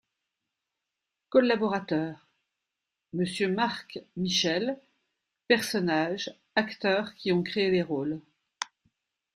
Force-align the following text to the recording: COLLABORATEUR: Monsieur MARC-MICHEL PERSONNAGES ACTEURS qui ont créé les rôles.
COLLABORATEUR: 1.29 2.19
Monsieur 3.13 3.49
MARC-MICHEL 3.49 4.81
PERSONNAGES 5.47 6.29
ACTEURS 6.55 7.13
qui 7.13 7.31
ont 7.31 7.43
créé 7.43 7.69
les 7.69 7.83
rôles. 7.83 8.19